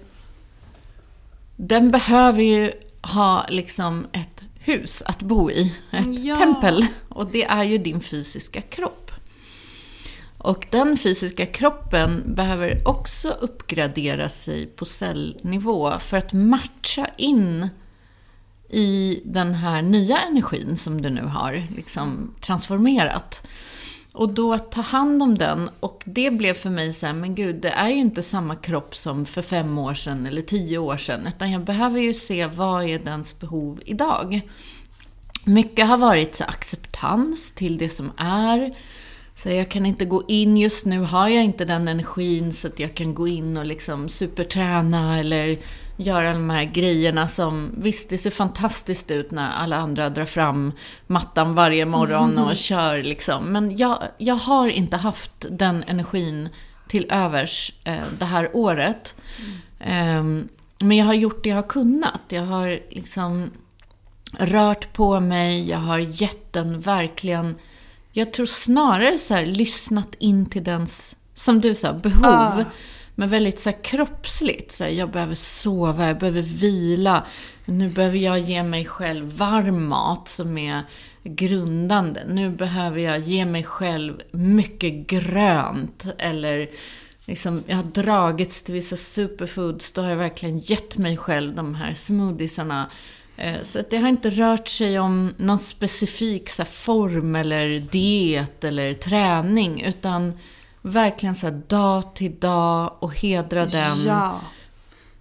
[1.56, 6.36] den behöver ju ha liksom ett hus att bo i, ett ja.
[6.36, 6.86] tempel.
[7.08, 9.10] Och det är ju din fysiska kropp.
[10.38, 17.68] Och den fysiska kroppen behöver också uppgradera sig på cellnivå för att matcha in
[18.74, 23.46] i den här nya energin som du nu har liksom transformerat.
[24.12, 25.70] Och då ta hand om den.
[25.80, 28.96] Och det blev för mig så här, men gud, det är ju inte samma kropp
[28.96, 31.26] som för fem år sedan eller tio år sedan.
[31.26, 34.40] Utan jag behöver ju se vad är dens behov idag.
[35.44, 38.74] Mycket har varit så acceptans till det som är.
[39.36, 42.80] Så jag kan inte gå in, just nu har jag inte den energin så att
[42.80, 45.58] jag kan gå in och liksom superträna eller
[45.96, 50.72] göra de här grejerna som, visst det ser fantastiskt ut när alla andra drar fram
[51.06, 52.54] mattan varje morgon och mm.
[52.54, 53.44] kör liksom.
[53.44, 56.48] Men jag, jag har inte haft den energin
[56.88, 59.14] till övers eh, det här året.
[59.80, 60.40] Mm.
[60.40, 60.46] Eh,
[60.78, 62.20] men jag har gjort det jag har kunnat.
[62.28, 63.50] Jag har liksom
[64.38, 67.54] rört på mig, jag har gett den verkligen,
[68.12, 72.24] jag tror snarare så här, lyssnat in till dens, som du sa, behov.
[72.24, 72.64] Ah.
[73.14, 74.72] Men väldigt så här, kroppsligt.
[74.72, 77.26] Så här, jag behöver sova, jag behöver vila.
[77.64, 80.82] Nu behöver jag ge mig själv varm mat som är
[81.24, 82.24] grundande.
[82.28, 86.06] Nu behöver jag ge mig själv mycket grönt.
[86.18, 86.68] Eller
[87.24, 89.92] liksom, jag har dragits till vissa superfoods.
[89.92, 92.90] Då har jag verkligen gett mig själv de här smoothiesarna.
[93.36, 98.94] Eh, så det har inte rört sig om någon specifik så form eller diet eller
[98.94, 99.82] träning.
[99.82, 100.32] Utan
[100.86, 104.04] verkligen så dag till dag och hedra den.
[104.04, 104.40] Ja.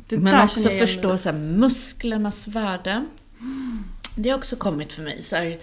[0.09, 3.05] Men också förstå så här, musklernas värde.
[4.15, 5.23] Det har också kommit för mig.
[5.23, 5.57] Så här,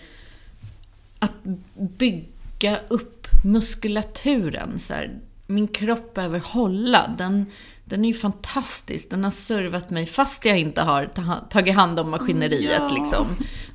[1.19, 1.33] att
[1.75, 4.79] bygga upp muskulaturen.
[4.79, 7.15] Så här, min kropp behöver hålla.
[7.19, 7.47] Den,
[7.85, 9.11] den är ju fantastisk.
[9.11, 11.11] Den har servat mig fast jag inte har
[11.51, 12.81] tagit hand om maskineriet.
[12.81, 12.89] Ja.
[12.89, 13.27] Liksom.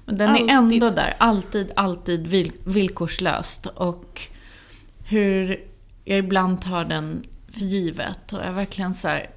[0.05, 0.49] Men den alltid.
[0.49, 1.15] är ändå där.
[1.17, 2.27] Alltid, alltid
[2.63, 3.65] villkorslöst.
[3.65, 4.21] Och
[5.07, 5.74] hur
[6.05, 8.33] jag ibland tar den för givet.
[8.33, 9.29] Och jag har verkligen så här,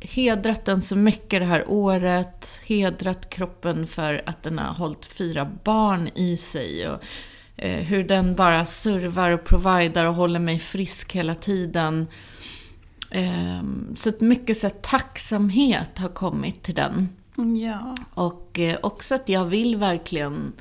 [0.00, 2.60] hedrat den så mycket det här året.
[2.66, 6.88] Hedrat kroppen för att den har hållit fyra barn i sig.
[6.88, 7.04] Och
[7.56, 12.06] eh, hur den bara servar och providar och håller mig frisk hela tiden.
[13.10, 13.62] Eh,
[13.96, 17.08] så att mycket så här, tacksamhet har kommit till den.
[17.56, 17.96] Ja.
[18.14, 20.52] Och eh, också att jag vill verkligen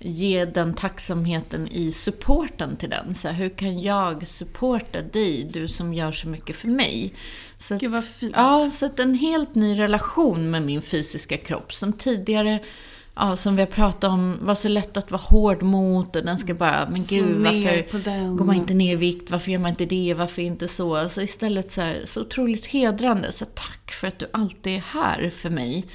[0.00, 3.14] ge den tacksamheten i supporten till den.
[3.14, 7.14] Så här, hur kan jag supporta dig, du som gör så mycket för mig?
[7.58, 8.32] Så att, Gud, vad fint.
[8.36, 12.60] Ja, så att en helt ny relation med min fysiska kropp som tidigare
[13.16, 16.38] Ja, som vi har pratat om, var så lätt att vara hård mot och den
[16.38, 19.70] ska bara, men Så gud varför går man inte ner i vikt, varför gör man
[19.70, 20.96] inte det, varför inte så?
[20.96, 25.30] Alltså istället så, här, så otroligt hedrande, så tack för att du alltid är här
[25.30, 25.86] för mig.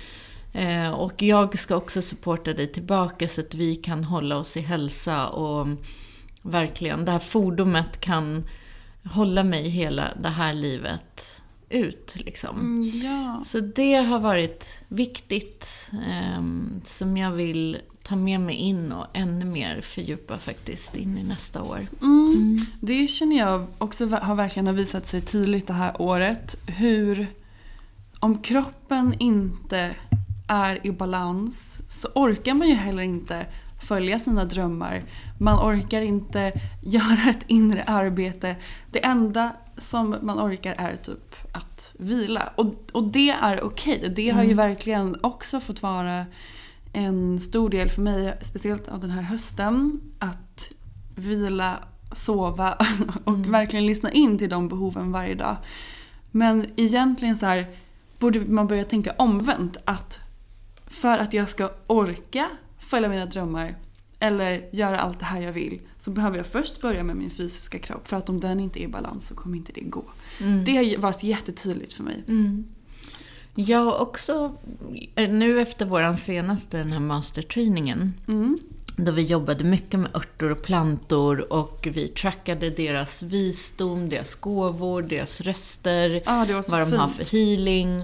[0.54, 4.62] Eh, och jag ska också supporta dig tillbaka så att vi kan hålla oss i
[4.62, 5.68] hälsa och
[6.42, 8.44] verkligen, det här fordonet kan
[9.04, 12.16] hålla mig hela det här livet ut.
[12.16, 12.60] Liksom.
[12.60, 13.44] Mm, ja.
[13.46, 16.44] Så det har varit viktigt, eh,
[16.84, 21.64] som jag vill ta med mig in och ännu mer fördjupa faktiskt in i nästa
[21.64, 21.88] år.
[22.02, 22.58] Mm.
[22.82, 26.56] Det känner jag också har verkligen har visat sig tydligt det här året.
[26.68, 27.28] Hur
[28.20, 29.96] om kroppen inte
[30.50, 33.46] är i balans så orkar man ju heller inte
[33.82, 35.04] följa sina drömmar.
[35.38, 38.56] Man orkar inte göra ett inre arbete.
[38.92, 42.50] Det enda som man orkar är typ att vila.
[42.56, 44.14] Och, och det är okej.
[44.16, 46.26] Det har ju verkligen också fått vara
[46.94, 50.02] en stor del för mig, speciellt av den här hösten.
[50.20, 50.72] Att
[51.16, 51.80] vila,
[52.12, 52.78] sova
[53.24, 55.58] och verkligen lyssna in till de behoven varje dag.
[56.32, 57.68] Men egentligen så här
[58.20, 59.78] borde man börja tänka omvänt.
[59.86, 60.20] Att
[60.90, 62.50] för att jag ska orka
[62.80, 63.76] följa mina drömmar
[64.20, 67.80] eller göra allt det här jag vill så behöver jag först börja med min fysiska
[67.80, 68.08] kropp.
[68.08, 70.04] För att om den inte är i balans så kommer inte det gå.
[70.66, 72.24] Det har varit jättetydligt för mig.
[73.56, 74.56] Jag också,
[75.16, 78.58] eh, nu efter vår senaste den här mastertrainingen, Mm.
[78.96, 85.02] då vi jobbade mycket med örter och plantor och vi trackade deras visdom, deras gåvor,
[85.02, 86.22] deras röster,
[86.62, 87.28] så vad de har fint.
[87.30, 88.04] för healing.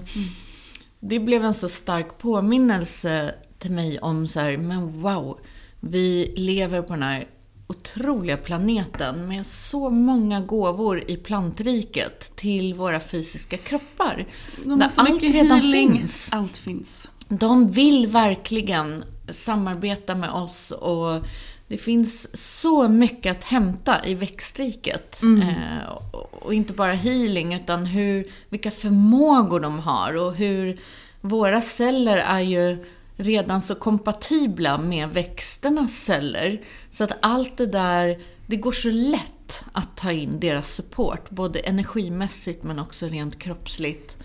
[1.00, 5.38] Det blev en så stark påminnelse till mig om så här, men wow,
[5.80, 7.28] vi lever på den här
[7.66, 14.26] otroliga planeten med så många gåvor i plantriket till våra fysiska kroppar.
[14.64, 15.92] De har Där så allt redan healing.
[15.92, 16.28] finns.
[16.32, 17.10] Allt finns.
[17.28, 21.26] De vill verkligen samarbeta med oss och
[21.68, 25.22] det finns så mycket att hämta i växtriket.
[25.22, 30.78] Eh, och, och inte bara healing, utan hur, vilka förmågor de har och hur
[31.20, 32.84] våra celler är ju
[33.16, 36.60] redan så kompatibla med växternas celler.
[36.90, 39.35] Så att allt det där, det går så lätt
[39.72, 44.16] att ta in deras support, både energimässigt men också rent kroppsligt.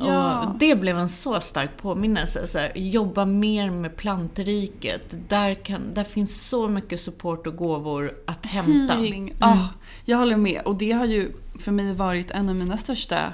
[0.00, 0.42] Ja.
[0.42, 2.46] Och det blev en så stark påminnelse.
[2.46, 5.16] Så här, jobba mer med planteriket.
[5.28, 8.94] Där, kan, där finns så mycket support och gåvor att hämta.
[8.94, 9.34] Healing.
[9.38, 9.68] Ja,
[10.04, 10.62] jag håller med.
[10.64, 13.32] Och det har ju för mig varit en av mina största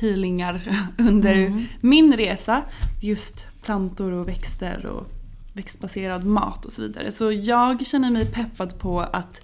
[0.00, 2.62] healingar under min resa.
[3.02, 5.10] Just plantor och växter och
[5.52, 7.12] växtbaserad mat och så vidare.
[7.12, 9.40] Så jag känner mig peppad på att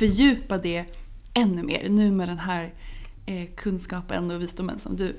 [0.00, 0.84] fördjupa det
[1.34, 2.72] ännu mer nu med den här
[3.26, 5.16] eh, kunskapen och visdomen som du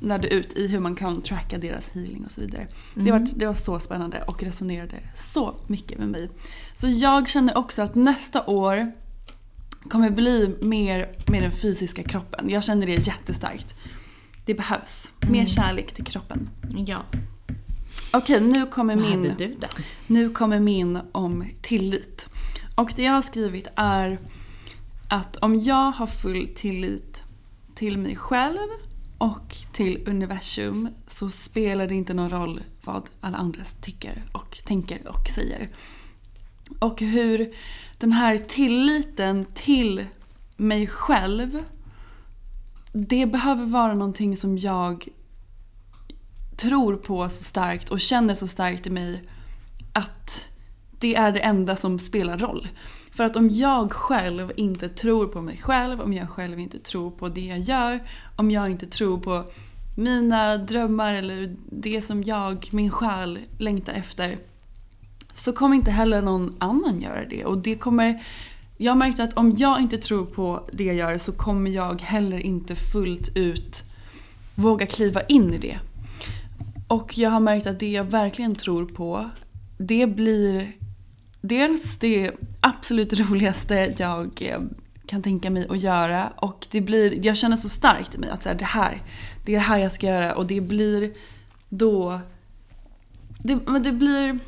[0.00, 2.66] närde ut i hur man kan tracka deras healing och så vidare.
[2.94, 6.30] Det, var, det var så spännande och resonerade så mycket med mig.
[6.78, 8.92] Så jag känner också att nästa år
[9.88, 12.50] kommer bli mer med den fysiska kroppen.
[12.50, 13.74] Jag känner det jättestarkt.
[14.44, 15.10] Det behövs.
[15.30, 16.48] Mer kärlek till kroppen.
[16.86, 17.02] Ja,
[18.12, 19.30] Okej, nu kommer vad min...
[19.30, 19.70] hade du där?
[20.06, 22.28] Nu kommer min om tillit.
[22.74, 24.18] Och det jag har skrivit är
[25.08, 27.22] att om jag har full tillit
[27.74, 28.68] till mig själv
[29.18, 35.08] och till universum så spelar det inte någon roll vad alla andra tycker och tänker
[35.08, 35.68] och säger.
[36.78, 37.54] Och hur
[37.98, 40.06] den här tilliten till
[40.56, 41.64] mig själv
[42.92, 45.08] det behöver vara någonting som jag
[46.56, 49.22] tror på så starkt och känner så starkt i mig
[51.00, 52.68] det är det enda som spelar roll.
[53.10, 57.10] För att om jag själv inte tror på mig själv, om jag själv inte tror
[57.10, 58.00] på det jag gör,
[58.36, 59.44] om jag inte tror på
[59.96, 64.38] mina drömmar eller det som jag, min själ, längtar efter
[65.34, 67.44] så kommer inte heller någon annan göra det.
[67.44, 68.22] Och det kommer,
[68.76, 72.00] jag har märkt att om jag inte tror på det jag gör så kommer jag
[72.02, 73.82] heller inte fullt ut
[74.54, 75.78] våga kliva in i det.
[76.88, 79.30] Och jag har märkt att det jag verkligen tror på,
[79.78, 80.72] det blir
[81.40, 82.30] dels det
[82.60, 84.60] absolut roligaste jag eh,
[85.06, 86.32] kan tänka mig att göra.
[86.36, 89.02] Och det blir, jag känner så starkt i mig att så här, det här,
[89.44, 90.34] det är det här jag ska göra.
[90.34, 91.12] Och det blir
[91.68, 92.20] då,
[93.38, 94.38] det, men det blir,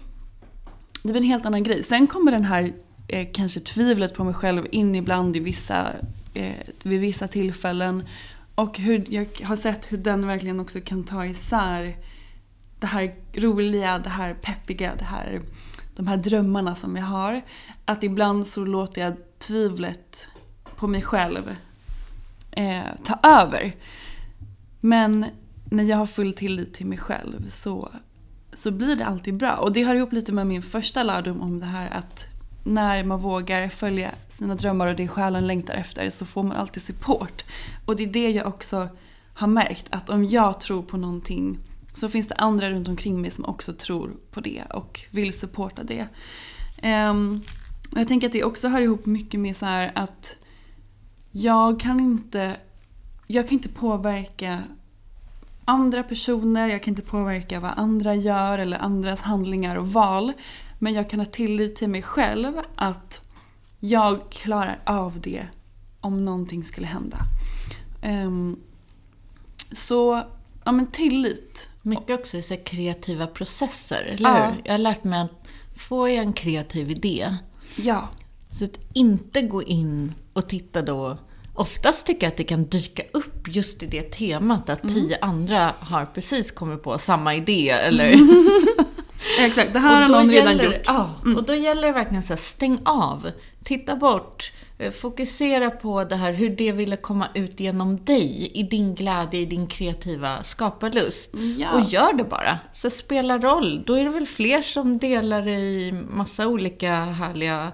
[1.03, 1.85] det blir en helt annan grej.
[1.85, 2.73] Sen kommer den här
[3.09, 5.93] eh, kanske tvivlet på mig själv in ibland i vissa,
[6.35, 8.05] eh, vid vissa tillfällen.
[8.55, 11.97] Och hur jag har sett hur den verkligen också kan ta isär
[12.81, 15.41] det här roliga, det här peppiga, det här,
[15.97, 17.43] de här drömmarna som jag har.
[17.85, 20.27] Att ibland så låter jag tvivlet
[20.77, 21.57] på mig själv
[22.51, 23.73] eh, ta över.
[24.81, 25.27] Men
[25.65, 27.89] när jag har full tillit till mig själv så,
[28.55, 29.57] så blir det alltid bra.
[29.57, 32.25] Och det hör ihop lite med min första lärdom om det här att
[32.65, 36.83] när man vågar följa sina drömmar och det själen längtar efter så får man alltid
[36.83, 37.45] support.
[37.87, 38.89] Och det är det jag också
[39.35, 41.59] har märkt att om jag tror på någonting
[41.95, 45.83] så finns det andra runt omkring mig som också tror på det och vill supporta
[45.83, 46.07] det.
[46.83, 47.43] Um,
[47.95, 50.37] jag tänker att det också hör ihop mycket med så här att
[51.31, 52.57] jag kan inte,
[53.27, 54.63] jag kan inte påverka
[55.65, 60.33] andra personer, jag kan inte påverka vad andra gör eller andras handlingar och val.
[60.79, 63.21] Men jag kan ha tillit till mig själv att
[63.81, 65.47] jag klarar av det
[66.01, 67.19] om någonting skulle hända.
[68.03, 68.61] Um,
[69.73, 70.23] så,
[70.65, 71.72] ja men tillit.
[71.83, 74.47] Mycket också i så kreativa processer, eller Ja.
[74.47, 74.63] hur?
[74.65, 77.37] Jag har lärt mig att får jag en kreativ idé,
[77.77, 78.09] Ja.
[78.51, 81.19] så att inte gå in och titta då
[81.55, 84.95] Oftast tycker jag att det kan dyka upp just i det temat att Mm.
[84.95, 88.17] tio andra har precis kommit på samma idé eller...
[89.41, 90.65] Exakt, det här har någon redan gjort.
[90.65, 90.81] Mm.
[90.87, 93.31] Ja, och då gäller det verkligen så här, stäng av.
[93.65, 94.53] Titta bort.
[94.83, 99.41] Eh, Fokusera på det här, hur det ville komma ut genom dig, i din glädje,
[99.41, 101.35] i din kreativa skaparlust.
[101.59, 101.73] Ja.
[101.73, 102.59] Och gör det bara.
[102.73, 103.83] Så spelar roll.
[103.87, 107.73] Då är det väl fler som delar i massa olika härliga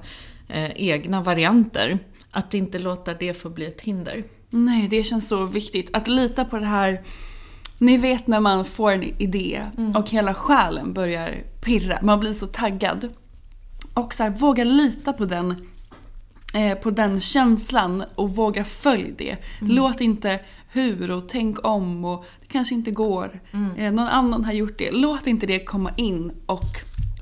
[0.48, 1.98] eh, egna varianter.
[2.30, 4.24] Att inte låta det få bli ett hinder.
[4.50, 5.90] Nej, det känns så viktigt.
[5.92, 7.00] Att lita på det här.
[7.78, 9.62] Ni vet när man får en idé
[9.94, 11.34] och hela själen börjar
[11.64, 11.98] pirra.
[12.02, 13.08] Man blir så taggad.
[13.94, 15.54] Och så här, våga lita på den,
[16.74, 19.36] på den känslan och våga följa det.
[19.60, 20.40] Låt inte
[20.74, 23.40] hur och tänk om och det kanske inte går.
[23.76, 24.90] Eh, någon annan har gjort det.
[24.90, 26.76] Låt inte det komma in och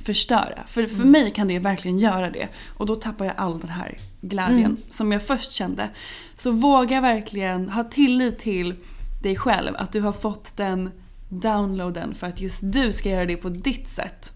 [0.05, 0.65] förstöra.
[0.67, 2.49] För, för mig kan det verkligen göra det.
[2.77, 5.89] Och då tappar jag all den här glädjen som jag först kände.
[6.37, 8.75] Så våga verkligen ha tillit till
[9.23, 9.75] dig själv.
[9.77, 10.91] Att du har fått den
[11.29, 14.33] downloaden för att just du ska göra det på ditt sätt.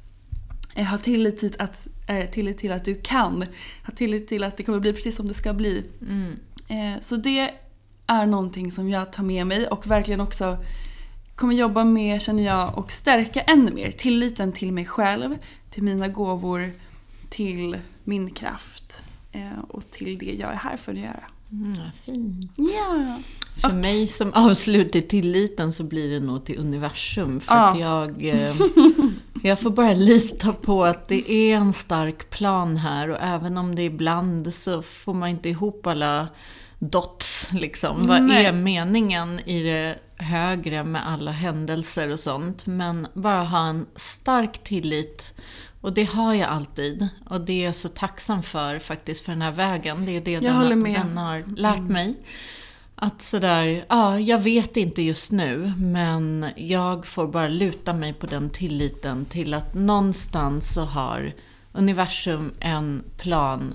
[0.74, 1.90] Eh, Ha tillit till att, eh,
[2.32, 3.44] tillit till att du kan.
[3.86, 5.84] Ha tillit till att det kommer bli precis som det ska bli.
[6.68, 7.50] Eh, Så det
[8.06, 10.56] är någonting som jag tar med mig och verkligen också
[11.34, 13.90] kommer jobba med, känner jag, och stärka ännu mer.
[13.90, 15.36] Tilliten till mig själv,
[15.70, 16.72] till mina gåvor,
[17.28, 19.02] till min kraft
[19.32, 21.24] eh, och till det jag är här för att göra.
[21.52, 22.52] Mm, fint.
[22.56, 23.18] Ja.
[23.60, 27.40] För mig som avslutar tilliten så blir det nog till universum.
[27.40, 27.68] För Ja.
[27.72, 28.54] att jag, eh,
[29.42, 33.08] jag får bara lita på att det är en stark plan här.
[33.10, 36.28] Och även om det ibland så får man inte ihop alla
[36.78, 37.52] dots.
[37.52, 38.06] Liksom.
[38.06, 38.44] Vad Nej.
[38.44, 42.66] är meningen i det högre med alla händelser och sånt.
[42.66, 45.34] Men bara ha en stark tillit.
[45.80, 47.08] Och det har jag alltid.
[47.28, 50.06] Och det är jag så tacksam för faktiskt, för den här vägen.
[50.06, 52.14] Det är det den, den har lärt mig.
[53.02, 58.26] Att sådär, ja, jag vet inte just nu, men jag får bara luta mig på
[58.26, 61.32] den tilliten till att någonstans så har
[61.72, 63.74] universum en plan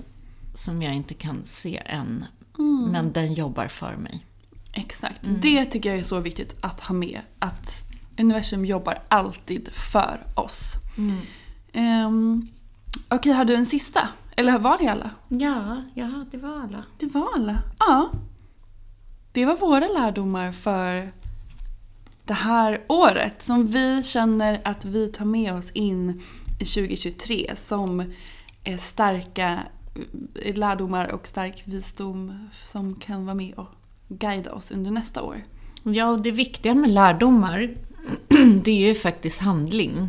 [0.54, 2.24] som jag inte kan se än.
[2.92, 4.26] Men den jobbar för mig.
[4.72, 5.20] Exakt.
[5.22, 7.20] Det tycker jag är så viktigt att ha med.
[7.38, 7.78] Att
[8.18, 10.72] universum jobbar alltid för oss.
[11.74, 12.48] Um,
[13.08, 14.08] Okej, har du en sista?
[14.36, 15.10] Eller var det alla?
[15.28, 16.84] Ja, ja, det var alla.
[16.98, 17.62] Det var alla.
[17.78, 18.10] Ja.
[19.36, 21.08] Det var våra lärdomar för
[22.24, 26.22] det här året som vi känner att vi tar med oss in
[26.60, 28.12] i 2023 som
[28.64, 29.58] är starka
[30.42, 33.68] eh, lärdomar och stark visdom som kan vara med och
[34.08, 35.36] guida oss under nästa år.
[35.82, 37.74] Ja, och det viktiga med lärdomar,
[38.64, 40.08] det är ju faktiskt handling.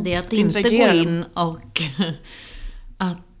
[0.00, 1.82] Det är att inte gå in och
[2.98, 3.33] att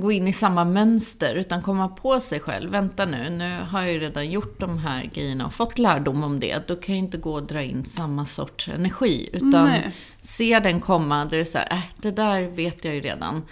[0.00, 2.70] gå in i samma mönster, utan komma på sig själv.
[2.70, 6.40] Vänta nu, nu har jag ju redan gjort de här grejerna och fått lärdom om
[6.40, 6.68] det.
[6.68, 9.30] Då kan jag inte gå och dra in samma sorts energi.
[9.32, 9.90] Utan Nej.
[10.20, 13.42] se den komma, där det är så här, äh, det där vet jag ju redan.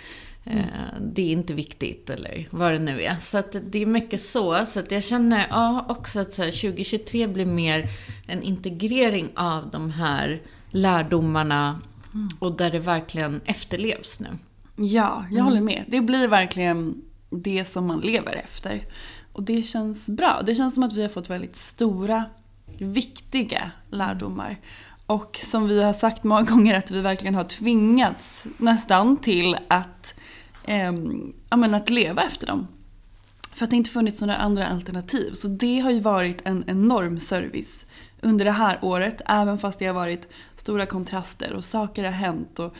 [0.44, 0.64] Eh,
[1.00, 3.16] Det är inte viktigt, eller vad det nu är.
[3.20, 4.66] Så att det är mycket så.
[4.66, 7.90] Så att jag känner ja, också att så här, 2023 blir mer
[8.26, 11.80] en integrering av de här lärdomarna
[12.38, 14.28] och där det verkligen efterlevs nu.
[14.80, 15.84] Ja, jag håller med.
[15.88, 18.82] Det blir verkligen det som man lever efter.
[19.32, 20.42] Och det känns bra.
[20.46, 22.24] Det känns som att vi har fått väldigt stora,
[22.78, 24.56] viktiga lärdomar.
[25.06, 30.14] Och som vi har sagt många gånger att vi verkligen har tvingats nästan till att,
[30.64, 30.92] eh,
[31.50, 32.66] ja, men att leva efter dem.
[33.54, 35.32] För att det inte funnits några andra alternativ.
[35.32, 37.86] Så det har ju varit en enorm service
[38.20, 39.22] under det här året.
[39.26, 42.58] Även fast det har varit stora kontraster och saker har hänt.
[42.58, 42.74] Och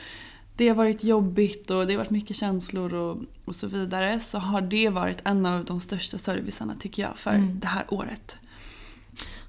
[0.59, 4.21] det har varit jobbigt och det har varit mycket känslor och, och så vidare.
[4.21, 7.61] Så har det varit en av de största servicerna tycker jag för mm.
[7.61, 8.37] det här året.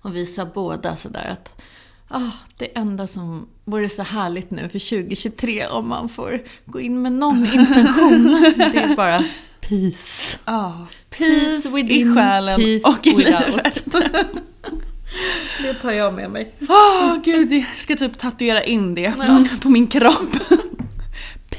[0.01, 1.61] Och vi sa båda sådär att
[2.07, 7.01] ah, det enda som vore så härligt nu för 2023 om man får gå in
[7.01, 9.23] med någon intention, det är bara
[9.61, 10.39] peace.
[10.45, 10.71] Ah,
[11.09, 13.85] peace, peace within, i själen peace och i livet.
[15.61, 16.55] det tar jag med mig.
[16.61, 19.45] Åh oh, gud, jag ska typ tatuera in det ja.
[19.61, 20.35] på min kropp.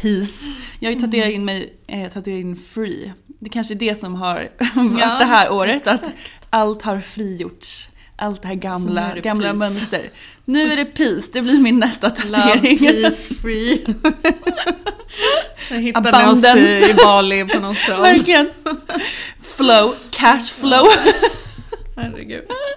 [0.03, 0.51] Peace.
[0.79, 3.13] Jag har ju tatuerat in mig, eh, tatuerat in free.
[3.27, 4.35] Det kanske är det som har
[4.75, 5.77] varit ja, det här året.
[5.77, 6.05] Exakt.
[6.05, 6.11] Att
[6.51, 7.89] allt har frigjorts.
[8.17, 10.11] Allt det här gamla, det gamla mönster.
[10.45, 12.79] Nu är det peace, det blir min nästa tatuering.
[12.79, 13.85] Love, peace, free.
[15.69, 18.03] Så hittar ni oss i Bali på någon strand.
[18.03, 18.51] Verkligen.
[19.43, 20.87] Flow, cash flow.
[22.03, 22.45] Herregud.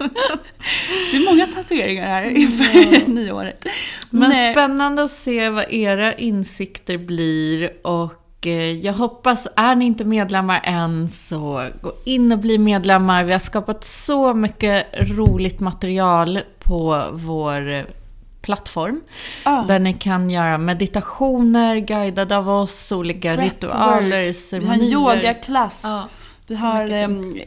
[1.10, 3.00] Det är många tatueringar här inför ja.
[3.06, 3.66] nyåret.
[4.10, 4.52] Men Nej.
[4.52, 10.60] spännande att se vad era insikter blir och eh, jag hoppas, är ni inte medlemmar
[10.64, 13.24] än så gå in och bli medlemmar.
[13.24, 17.84] Vi har skapat så mycket roligt material på vår
[18.44, 19.00] plattform.
[19.42, 19.62] Ah.
[19.62, 24.80] Där ni kan göra meditationer guidade av oss, olika ritualer, ceremonier.
[24.80, 25.84] Vi har en yogaklass.
[25.84, 26.08] Ah.
[26.46, 26.92] Vi har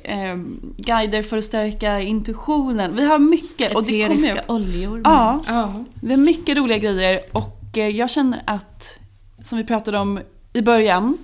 [0.04, 0.36] eh,
[0.78, 2.95] guider för att stärka intuitionen.
[2.95, 3.72] Vi har mycket.
[3.72, 5.02] Eteriska och det oljor.
[5.04, 7.22] Ja, ja, vi har mycket roliga grejer.
[7.32, 9.00] Och eh, jag känner att,
[9.43, 10.20] som vi pratade om
[10.54, 11.18] i början,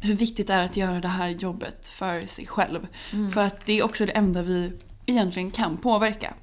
[0.00, 2.86] hur viktigt det är att göra det här jobbet för sig själv.
[3.12, 3.32] Mm.
[3.32, 4.72] För att det är också det enda vi
[5.06, 6.34] egentligen kan påverka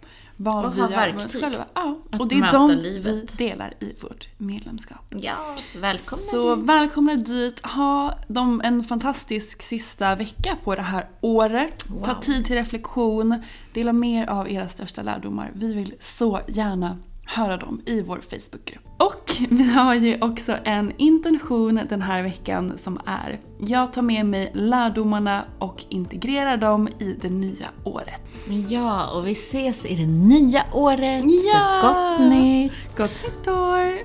[0.42, 1.42] vad och vi ha verktyg.
[1.42, 1.66] Själva.
[1.74, 3.08] Ja, och det är de livet.
[3.08, 5.06] vi delar i vårt medlemskap.
[5.10, 5.38] Ja,
[5.74, 6.66] så välkomna Så dit.
[6.66, 7.66] välkomna dit.
[7.66, 11.90] Ha de en fantastisk sista vecka på det här året.
[11.90, 12.04] Wow.
[12.04, 13.44] Ta tid till reflektion.
[13.74, 15.52] Dela mer av era största lärdomar.
[15.54, 18.89] Vi vill så gärna höra dem i vår Facebookgrupp.
[19.00, 24.26] Och vi har ju också en intention den här veckan som är Jag tar med
[24.26, 28.22] mig lärdomarna och integrerar dem i det nya året.
[28.70, 31.26] Ja, och vi ses i det nya året.
[31.26, 31.82] Ja!
[31.82, 32.72] Så gott nytt!
[32.98, 34.00] Gott nytt år!